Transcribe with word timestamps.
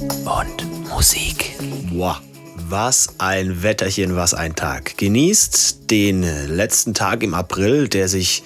und 0.00 0.88
Musik. 0.88 1.56
Boah, 1.90 2.20
was 2.68 3.08
ein 3.18 3.62
Wetterchen, 3.62 4.16
was 4.16 4.34
ein 4.34 4.54
Tag. 4.54 4.96
Genießt 4.96 5.90
den 5.90 6.22
letzten 6.48 6.94
Tag 6.94 7.22
im 7.22 7.34
April, 7.34 7.88
der 7.88 8.08
sich, 8.08 8.42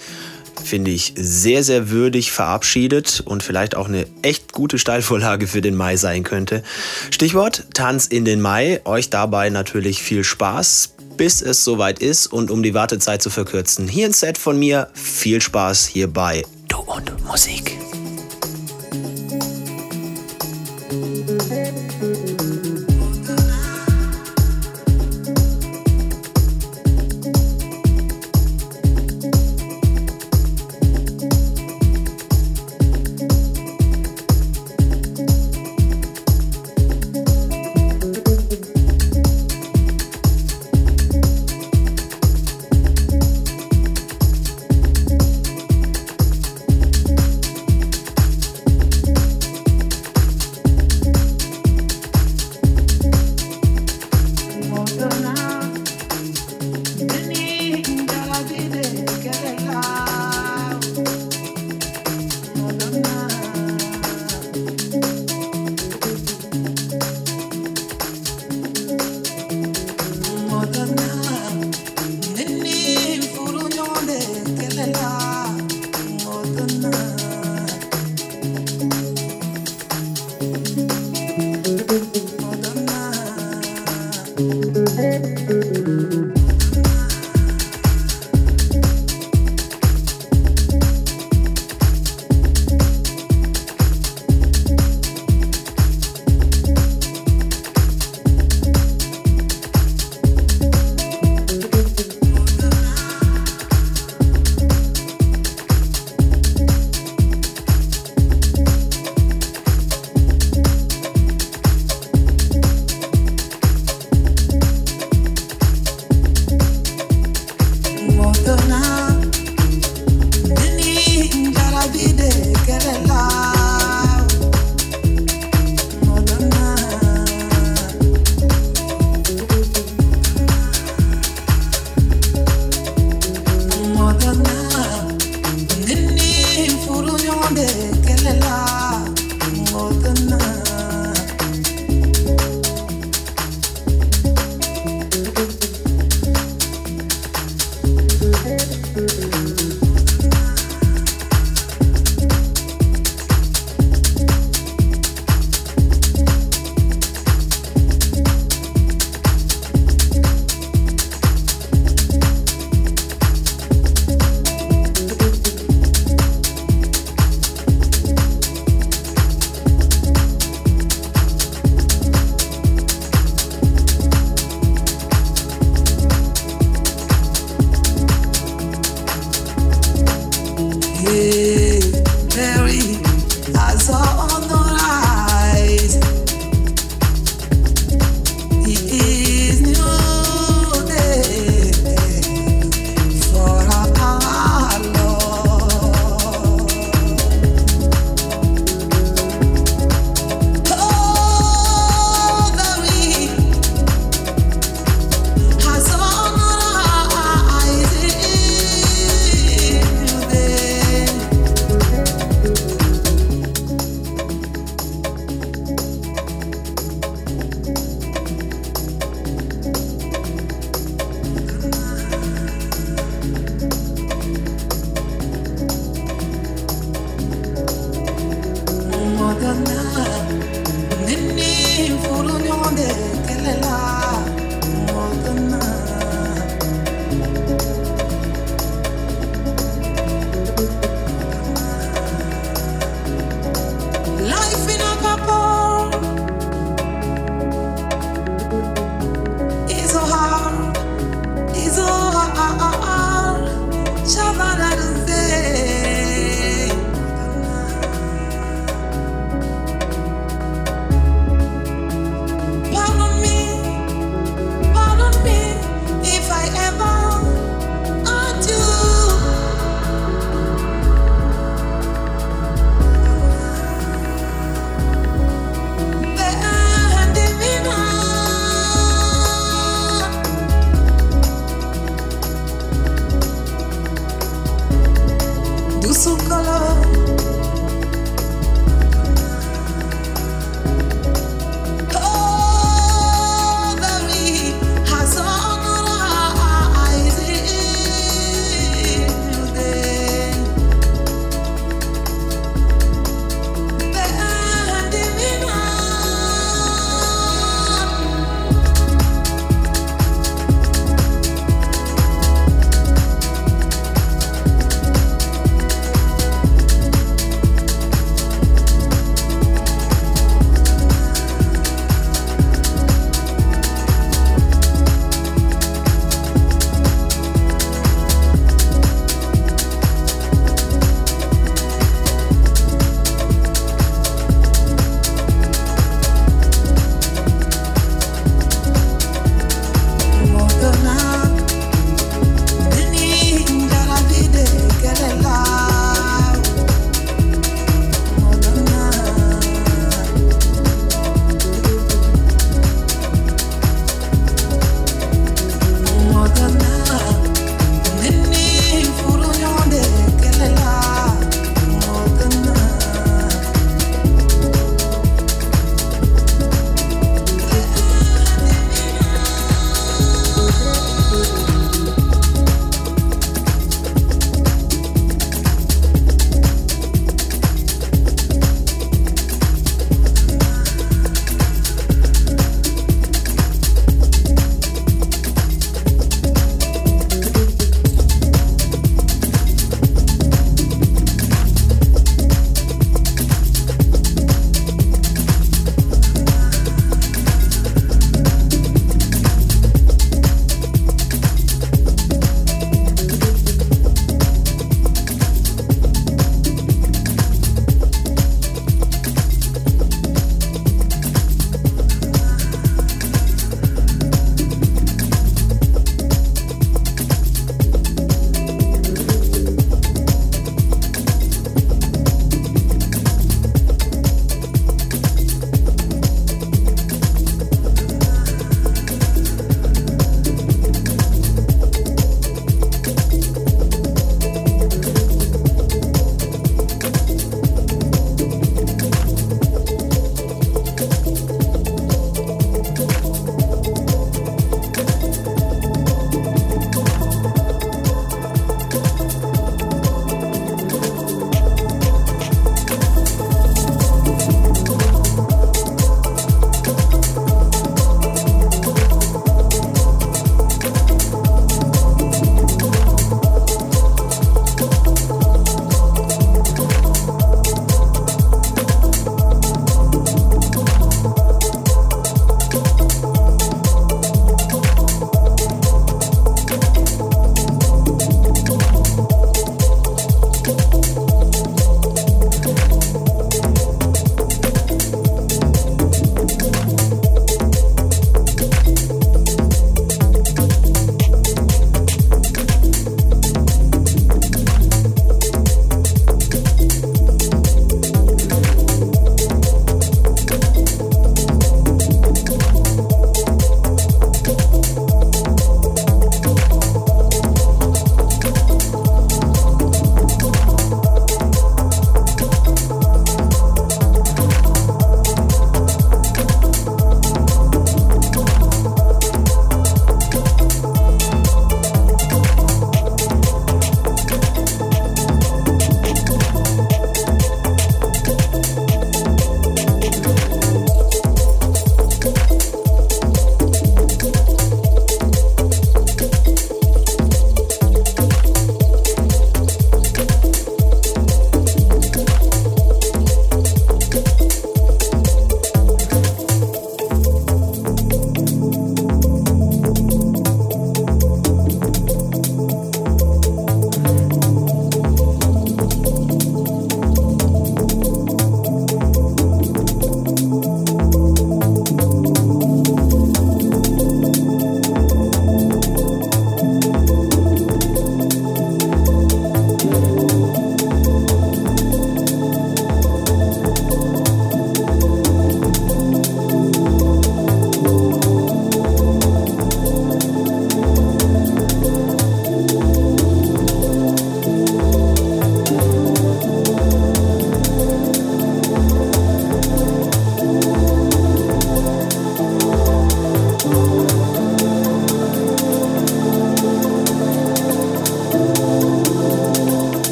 finde 0.64 0.90
ich, 0.90 1.12
sehr, 1.16 1.62
sehr 1.62 1.90
würdig 1.90 2.32
verabschiedet 2.32 3.22
und 3.24 3.42
vielleicht 3.42 3.74
auch 3.74 3.88
eine 3.88 4.06
echt 4.22 4.52
gute 4.52 4.78
Steilvorlage 4.78 5.46
für 5.46 5.60
den 5.60 5.74
Mai 5.74 5.96
sein 5.96 6.22
könnte. 6.22 6.62
Stichwort 7.10 7.66
Tanz 7.74 8.06
in 8.06 8.24
den 8.24 8.40
Mai. 8.40 8.80
Euch 8.84 9.10
dabei 9.10 9.50
natürlich 9.50 10.02
viel 10.02 10.24
Spaß, 10.24 10.94
bis 11.16 11.42
es 11.42 11.64
soweit 11.64 11.98
ist 11.98 12.28
und 12.28 12.50
um 12.50 12.62
die 12.62 12.74
Wartezeit 12.74 13.22
zu 13.22 13.30
verkürzen. 13.30 13.88
Hier 13.88 14.06
ein 14.06 14.12
Set 14.12 14.38
von 14.38 14.58
mir. 14.58 14.88
Viel 14.94 15.42
Spaß 15.42 15.86
hierbei. 15.86 16.44
Du 16.68 16.78
und 16.78 17.24
Musik. 17.26 17.81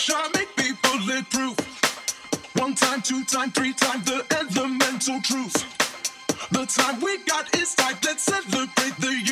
pressure, 0.00 0.30
make 0.34 0.56
me 0.56 0.72
bulletproof. 0.82 1.56
One 2.56 2.74
time, 2.74 3.02
two 3.02 3.24
time, 3.24 3.50
three 3.50 3.72
time, 3.72 4.02
the 4.04 4.24
elemental 4.30 5.20
truth. 5.20 5.56
The 6.50 6.66
time 6.66 7.00
we 7.00 7.18
got 7.24 7.54
is 7.56 7.74
tight, 7.74 8.04
let's 8.04 8.22
celebrate 8.22 8.96
the 8.98 9.29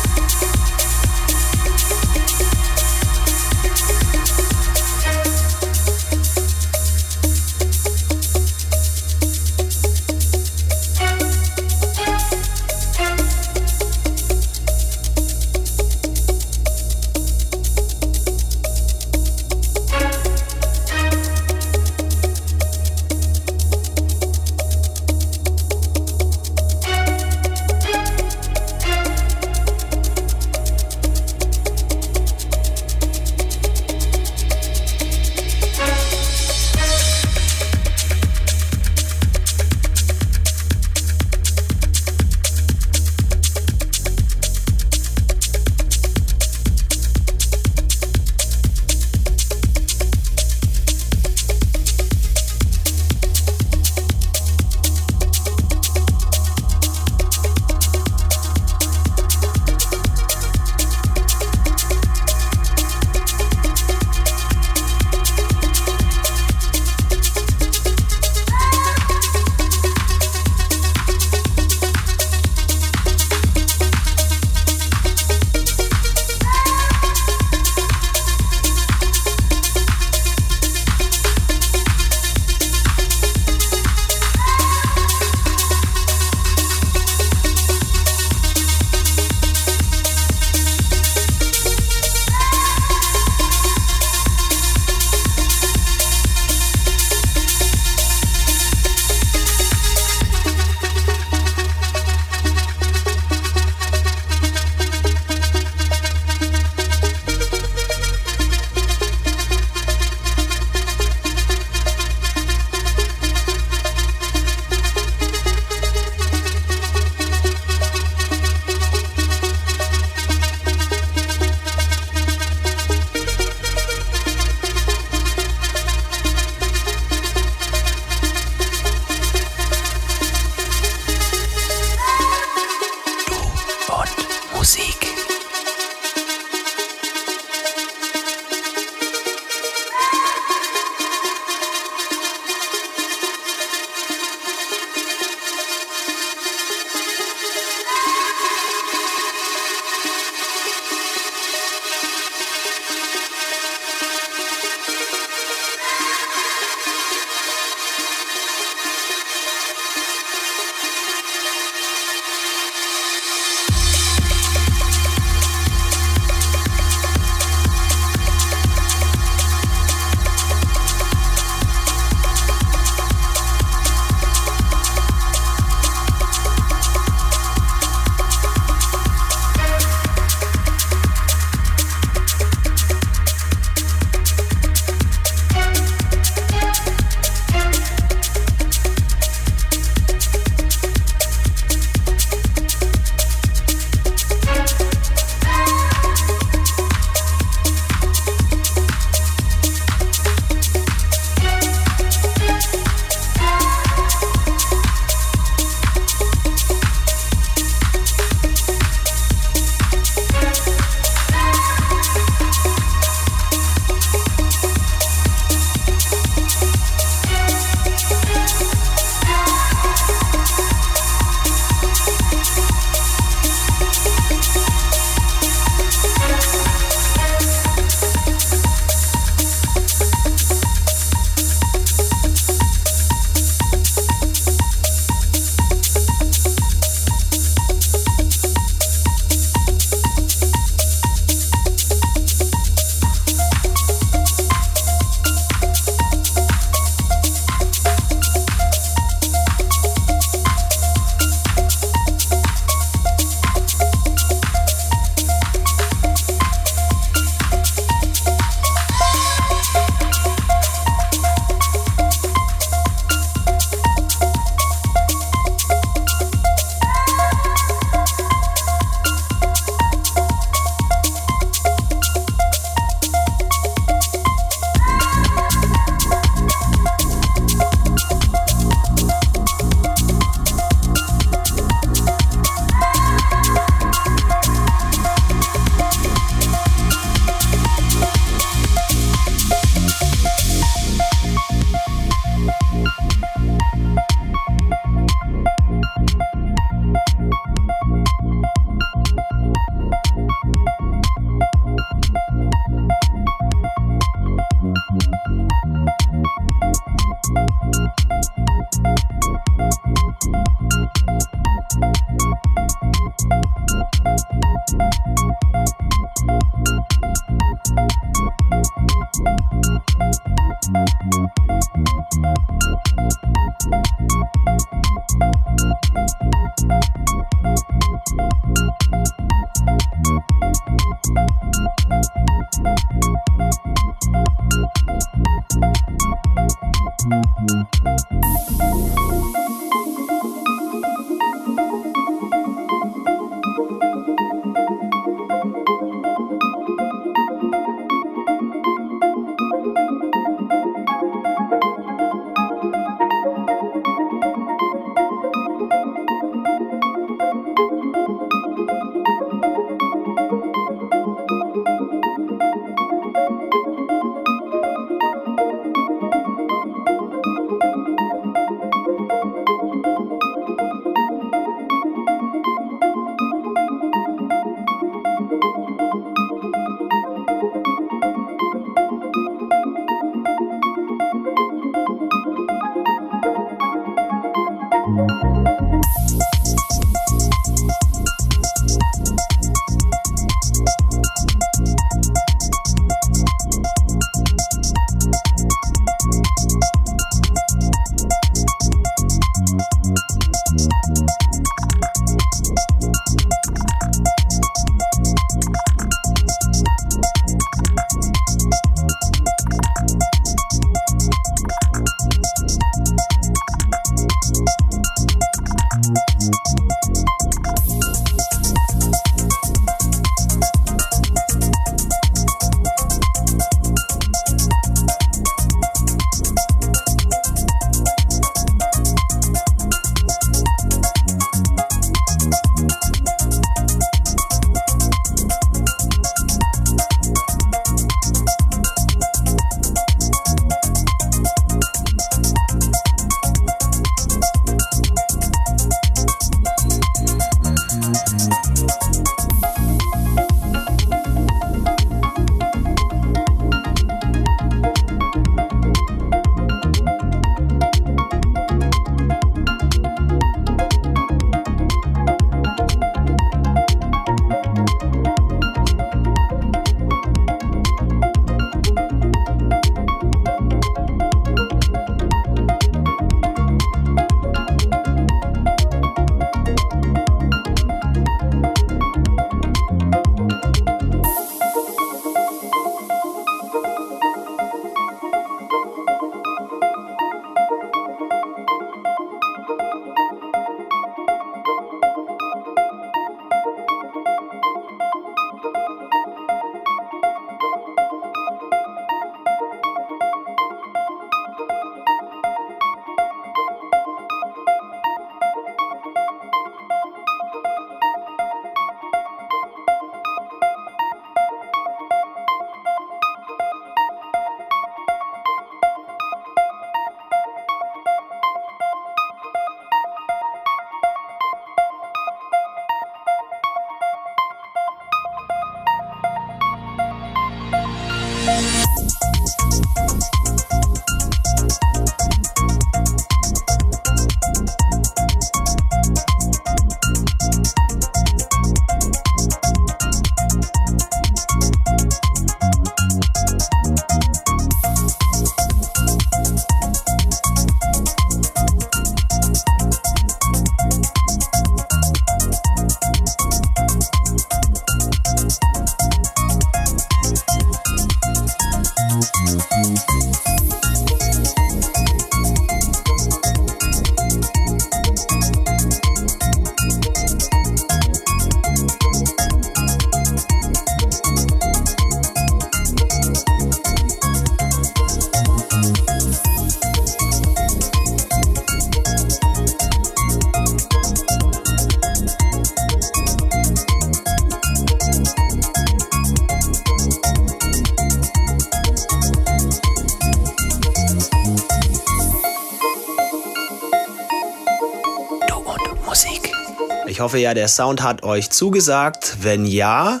hoffe 597.10 597.18
ja, 597.18 597.34
der 597.34 597.48
Sound 597.48 597.82
hat 597.82 598.04
euch 598.04 598.30
zugesagt. 598.30 599.16
Wenn 599.22 599.44
ja, 599.44 600.00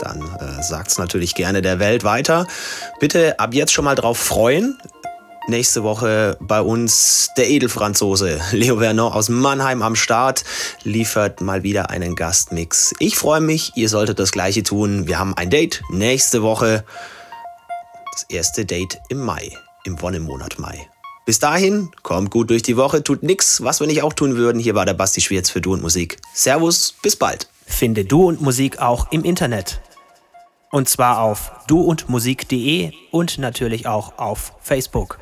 dann 0.00 0.20
äh, 0.20 0.62
sagt 0.62 0.90
es 0.90 0.98
natürlich 0.98 1.34
gerne 1.34 1.62
der 1.62 1.78
Welt 1.78 2.04
weiter. 2.04 2.46
Bitte 3.00 3.40
ab 3.40 3.54
jetzt 3.54 3.72
schon 3.72 3.86
mal 3.86 3.94
drauf 3.94 4.18
freuen. 4.18 4.78
nächste 5.48 5.82
Woche 5.82 6.36
bei 6.40 6.60
uns 6.60 7.30
der 7.38 7.48
Edelfranzose 7.48 8.38
Leo 8.52 8.80
Vernon 8.80 9.14
aus 9.14 9.30
Mannheim 9.30 9.80
am 9.80 9.96
Start, 9.96 10.44
liefert 10.82 11.40
mal 11.40 11.62
wieder 11.62 11.88
einen 11.88 12.16
Gastmix. 12.16 12.92
Ich 12.98 13.16
freue 13.16 13.40
mich, 13.40 13.72
ihr 13.76 13.88
solltet 13.88 14.18
das 14.18 14.30
gleiche 14.30 14.62
tun. 14.62 15.06
Wir 15.06 15.18
haben 15.18 15.34
ein 15.34 15.48
Date 15.48 15.82
nächste 15.88 16.42
Woche. 16.42 16.84
Das 18.12 18.24
erste 18.28 18.66
Date 18.66 19.00
im 19.08 19.20
Mai, 19.20 19.56
im 19.84 19.98
Wonnemonat 20.02 20.58
Mai. 20.58 20.86
Bis 21.24 21.38
dahin, 21.38 21.90
kommt 22.02 22.30
gut 22.30 22.50
durch 22.50 22.62
die 22.62 22.76
Woche, 22.76 23.04
tut 23.04 23.22
nix, 23.22 23.62
was 23.62 23.78
wir 23.78 23.86
nicht 23.86 24.02
auch 24.02 24.12
tun 24.12 24.36
würden. 24.36 24.58
Hier 24.58 24.74
war 24.74 24.84
der 24.84 24.94
Basti 24.94 25.20
Schwierz 25.20 25.50
für 25.50 25.60
Du 25.60 25.72
und 25.72 25.82
Musik. 25.82 26.18
Servus, 26.34 26.94
bis 27.00 27.14
bald. 27.14 27.48
Finde 27.64 28.04
Du 28.04 28.26
und 28.26 28.40
Musik 28.40 28.80
auch 28.80 29.12
im 29.12 29.22
Internet. 29.22 29.80
Und 30.72 30.88
zwar 30.88 31.20
auf 31.20 31.52
duundmusik.de 31.68 32.92
und 33.12 33.38
natürlich 33.38 33.86
auch 33.86 34.18
auf 34.18 34.54
Facebook. 34.60 35.20